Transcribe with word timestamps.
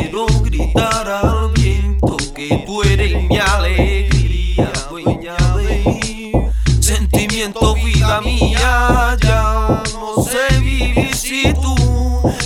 quiero 0.00 0.26
gritar 0.42 1.08
al 1.08 1.52
viento 1.52 2.16
que 2.34 2.64
tú 2.66 2.82
eres 2.82 3.22
mi 3.28 3.38
alegría, 3.38 4.70
dueña 4.90 5.36
de 5.56 5.82
mí. 5.86 6.32
Sentimiento, 6.80 7.74
vida 7.74 8.20
mía, 8.20 9.16
ya 9.22 9.82
no 9.94 10.22
sé 10.22 10.60
vivir 10.60 11.14
si 11.14 11.52
tú 11.54 11.74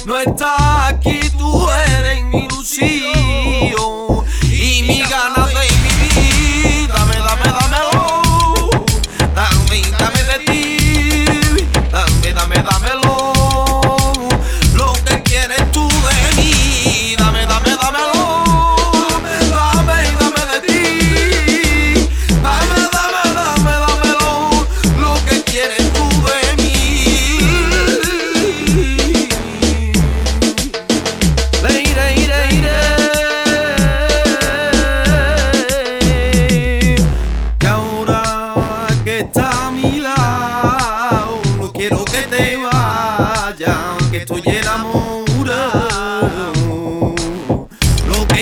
no 0.07 0.19
estás 0.19 0.93
aquí, 0.93 1.21
tú 1.37 1.69
eres 1.89 2.25
mi 2.25 2.45
ilusión 2.45 4.25
y 4.45 4.83
mi 4.83 5.01
ganas. 5.03 5.40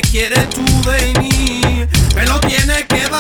¿Qué 0.01 0.11
quieres 0.11 0.49
tú 0.51 0.65
de 0.89 1.13
mí? 1.21 1.61
Me 2.15 2.25
lo 2.27 2.39
tienes 2.39 2.85
que 2.85 3.09
dar. 3.09 3.18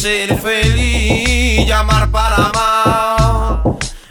Ser 0.00 0.34
feliz, 0.40 1.66
llamar 1.66 2.10
para 2.10 2.36
amar, 2.36 3.62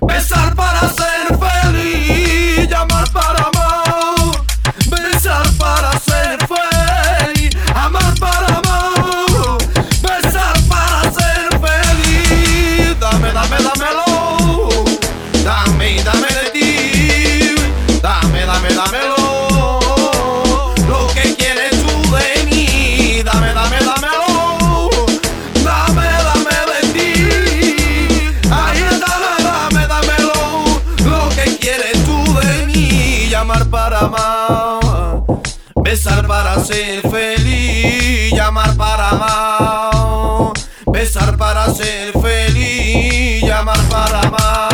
besar 0.05 0.53
para 0.53 0.81
ser 0.81 1.35
feliz, 1.39 2.69
llamar 2.69 3.09
para 3.09 3.49
amar, 3.49 4.45
besar 4.85 5.51
para 5.57 5.91
ser 5.93 6.37
feliz, 6.47 7.55
amar 7.73 8.13
para 8.19 8.45
amar, 8.59 9.57
besar 10.03 10.53
para 10.69 11.11
ser 11.11 11.49
feliz. 11.59 12.99
Dame, 12.99 13.31
dame, 13.31 13.57
dámelo, 13.57 14.85
dame, 15.43 16.03
dame 16.03 16.27
de 16.27 16.49
ti, 16.51 17.55
dame, 17.99 18.45
dame, 18.45 18.69
dámelo. 18.75 19.18
Para 33.69 33.99
amar, 33.99 35.23
besar 35.83 36.25
para 36.25 36.59
ser 36.59 37.01
feliz, 37.01 38.31
llamar 38.31 38.75
para 38.75 39.09
amar, 39.09 40.53
besar 40.87 41.37
para 41.37 41.69
ser 41.73 42.13
feliz, 42.19 43.41
llamar 43.43 43.79
para 43.89 44.21
amar, 44.21 44.68